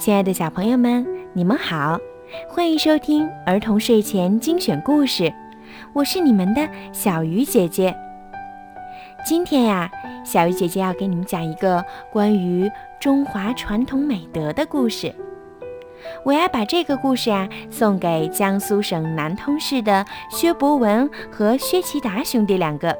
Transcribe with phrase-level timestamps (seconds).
[0.00, 1.98] 亲爱的小朋友们，你们好，
[2.48, 5.30] 欢迎收听儿童睡前精选故事，
[5.92, 7.94] 我是你们的小鱼姐姐。
[9.26, 9.90] 今天呀，
[10.24, 12.66] 小鱼姐姐要给你们讲一个关于
[12.98, 15.14] 中华传统美德的故事。
[16.24, 22.96] 我要把这个故事啊送给江苏省南通市的薛博文和薛其达兄弟两个。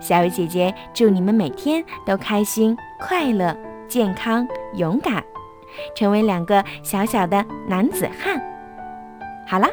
[0.00, 3.56] 小鱼姐姐祝你们每天都开心、快乐、
[3.86, 4.44] 健康、
[4.74, 5.22] 勇敢，
[5.94, 8.40] 成为两个小小的男子汉。
[9.46, 9.66] 好了，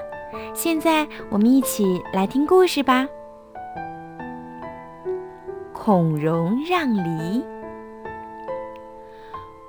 [0.54, 3.08] 现在我们一起来听故事吧。
[5.74, 7.44] 孔融让梨。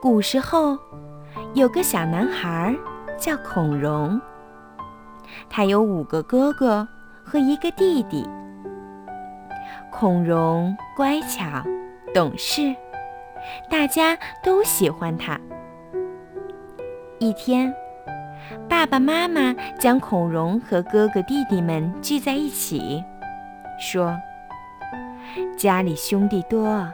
[0.02, 0.76] 古时候，
[1.54, 2.74] 有个小男孩
[3.18, 4.20] 叫孔融，
[5.48, 6.88] 他有五个哥哥
[7.22, 8.28] 和一个弟弟。
[9.92, 11.62] 孔融乖巧、
[12.14, 12.74] 懂事，
[13.70, 15.38] 大家都喜欢他。
[17.22, 17.70] 一天，
[18.66, 23.04] 爸爸妈妈将孔融和哥哥弟弟们聚在一起，
[23.78, 24.16] 说
[25.54, 26.90] ：“家里兄弟多，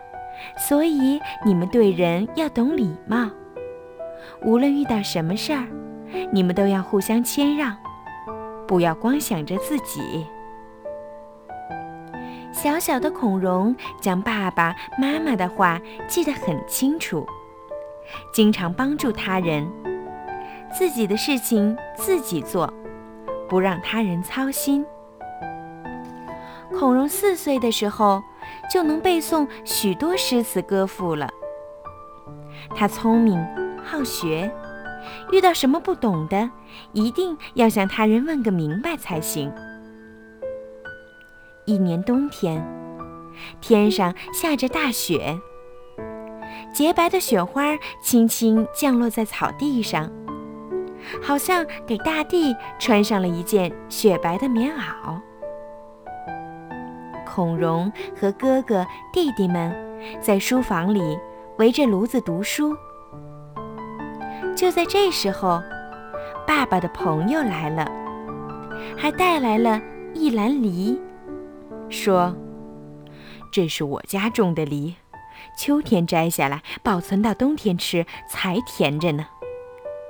[0.58, 3.30] 所以你们对人要懂礼貌。
[4.42, 5.64] 无论遇到什么事儿，
[6.32, 7.76] 你们都要互相谦让，
[8.66, 10.26] 不要光想着自己。”
[12.50, 17.24] 小小的孔融将爸爸妈妈的话记得很清楚，
[18.32, 19.64] 经常帮助他人，
[20.76, 22.70] 自己的事情自己做，
[23.48, 24.84] 不让他人操心。
[26.78, 28.22] 孔融四岁的时候
[28.70, 31.30] 就能背诵许多诗词歌赋了。
[32.74, 33.42] 他聪明
[33.82, 34.52] 好学，
[35.32, 36.50] 遇到什么不懂的，
[36.92, 39.50] 一定要向他人问个明白才行。
[41.64, 42.62] 一年冬天，
[43.62, 45.40] 天上下着大雪，
[46.74, 50.10] 洁白的雪花轻轻降落在草地上，
[51.22, 55.20] 好像给大地穿上了一件雪白的棉袄。
[57.26, 59.74] 孔融和哥哥弟弟们
[60.20, 61.18] 在书房里
[61.58, 62.74] 围着炉子读书。
[64.56, 65.62] 就在这时候，
[66.46, 67.90] 爸爸的朋友来了，
[68.96, 69.80] 还带来了
[70.14, 70.98] 一篮梨。
[71.90, 72.34] 说
[73.52, 74.94] ：“这是我家种的梨，
[75.58, 79.26] 秋天摘下来保存到冬天吃才甜着呢，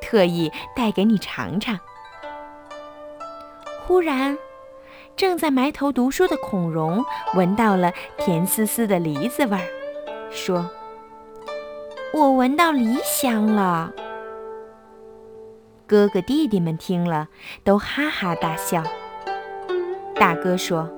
[0.00, 1.78] 特意带给你尝尝。”
[3.86, 4.36] 忽然，
[5.16, 9.66] 正在埋头读书的孔融闻到了甜丝丝的梨子味儿，
[10.30, 10.68] 说
[12.12, 13.92] ：“我闻到梨香了。”
[15.86, 17.28] 哥哥弟弟们听了，
[17.62, 18.82] 都哈哈大笑。
[20.16, 20.90] 大哥说。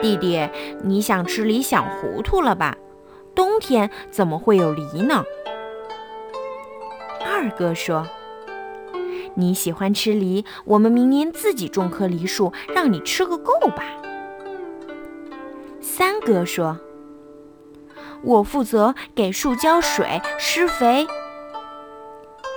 [0.00, 0.48] 弟弟，
[0.82, 2.76] 你想吃梨想糊涂了吧？
[3.36, 5.22] 冬天怎么会有梨呢？
[7.42, 8.06] 二哥说
[9.34, 13.82] ：“你喜欢吃梨，我们明年自己种棵梨树，让你吃个够吧。”
[15.82, 16.78] 三哥说
[18.22, 21.04] ：“我负责给树浇水施肥。”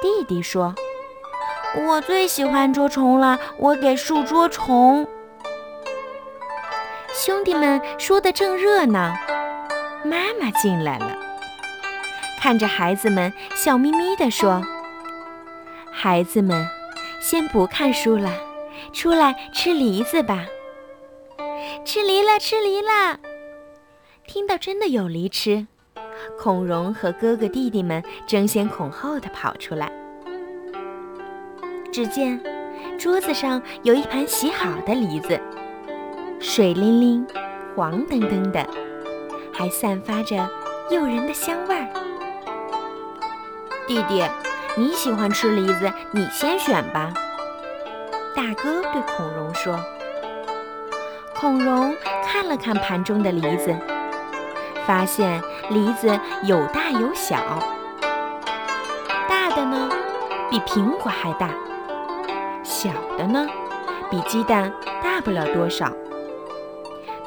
[0.03, 0.75] 弟弟说
[1.87, 5.07] ：“我最喜欢捉虫了，我给树捉虫。”
[7.11, 9.15] 兄弟们说的正热闹，
[10.03, 11.17] 妈妈进来了，
[12.39, 14.61] 看着孩子们，笑眯眯地说
[15.97, 16.67] ：“孩子们，
[17.21, 18.29] 先不看书了，
[18.91, 20.45] 出来吃梨子吧。
[21.85, 23.17] 吃梨了，吃梨了！”
[24.27, 25.65] 听到真的有梨吃，
[26.37, 29.89] 孔融和哥哥弟弟们争先恐后的跑出来。
[31.93, 32.39] 只见
[32.99, 35.39] 桌子上有一盘洗好的梨子。
[36.41, 37.25] 水灵灵、
[37.73, 38.67] 黄澄澄的，
[39.53, 40.35] 还散发着
[40.91, 41.87] 诱人的香味儿。
[43.87, 44.21] 弟弟，
[44.77, 47.13] 你喜欢吃梨子，你先选吧。
[48.35, 49.79] 大哥对孔融说。
[51.33, 53.73] 孔融看了看盘中的梨子，
[54.85, 57.37] 发现梨子有大有小，
[59.29, 59.89] 大的呢
[60.49, 61.49] 比苹果还大，
[62.61, 63.47] 小的呢
[64.11, 65.89] 比鸡蛋大不了多少。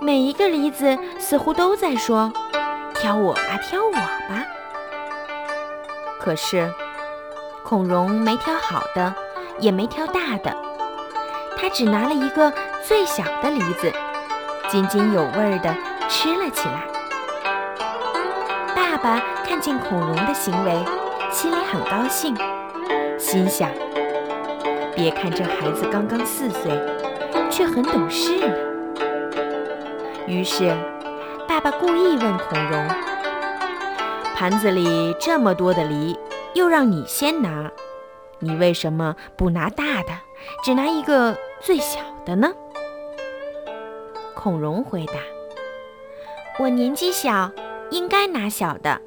[0.03, 2.31] 每一个梨子似乎都在说
[2.95, 4.45] ：“挑我吧，挑我吧。”
[6.21, 6.71] 可是
[7.69, 9.15] 孔融没挑好的，
[9.59, 10.57] 也没挑大的，
[11.59, 12.51] 他只拿了一个
[12.83, 13.93] 最小的梨子，
[14.71, 15.77] 津津有味地
[16.09, 16.87] 吃了起来。
[18.75, 20.83] 爸爸看见孔融的行为，
[21.31, 22.35] 心里很高兴，
[23.19, 23.69] 心想
[24.97, 26.73] ：“别看这孩子刚刚四岁，
[27.51, 28.55] 却很懂事呢。”
[30.27, 30.75] 于是，
[31.47, 32.89] 爸爸故意问孔融
[34.35, 36.19] ：“盘子里这么多的梨，
[36.59, 37.71] 又让你先拿，
[38.41, 40.11] 你为什么不拿大的，
[40.65, 42.53] 只拿一个最小的呢？”
[44.35, 45.15] 孔融回答
[46.59, 47.53] ：“我年纪小，
[47.91, 49.01] 应该拿小的，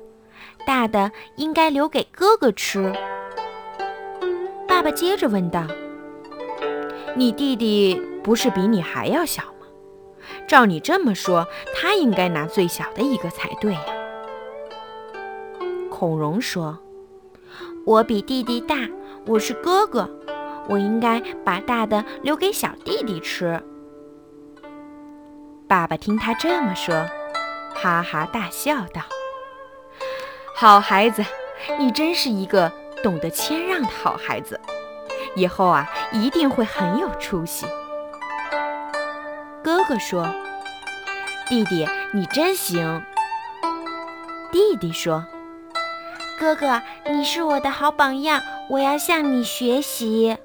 [0.66, 2.94] 大的应该留给哥哥吃。”
[4.66, 5.68] 爸爸接着问道
[7.16, 9.68] ：“你弟弟不是比你还要小吗？
[10.48, 11.46] 照你这么说，
[11.76, 13.82] 他应该拿最小的一个才对呀。”
[15.92, 16.80] 孔融说
[17.84, 18.76] ：“我比弟弟大，
[19.26, 20.08] 我是哥哥，
[20.70, 23.62] 我应该把大的留给小弟弟吃。”
[25.68, 26.94] 爸爸听他这么说，
[27.74, 29.02] 哈哈大笑道
[30.56, 31.26] ：“好孩子，
[31.80, 34.60] 你真是一个懂得谦让的好孩子，
[35.36, 37.66] 以后啊一定会很有出息。”
[39.64, 40.28] 哥哥说
[41.50, 43.02] ：“弟弟，你真行。”
[44.52, 45.26] 弟弟说
[46.42, 50.36] ：“哥哥，你是我的好榜样，我要向你学习。”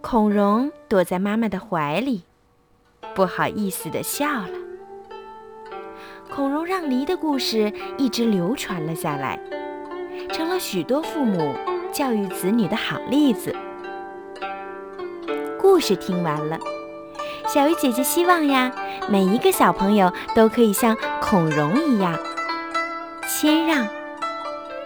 [0.00, 2.22] 孔融躲在妈妈的怀里。
[3.14, 4.48] 不好意思地笑了。
[6.34, 9.38] 孔融让梨的故事一直流传了下来，
[10.32, 11.54] 成了许多父母
[11.92, 13.54] 教育子女的好例子。
[15.60, 16.58] 故事听完了，
[17.46, 18.72] 小鱼姐姐希望呀，
[19.06, 22.18] 每一个小朋友都可以像孔融一样，
[23.28, 23.86] 谦让、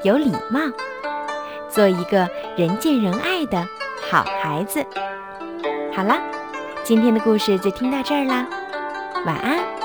[0.02, 0.60] 有礼貌，
[1.68, 3.66] 做一个人见人爱的
[4.10, 4.84] 好孩子。
[5.94, 6.18] 好了。
[6.84, 8.46] 今天的故事就听到这儿啦，
[9.26, 9.77] 晚安。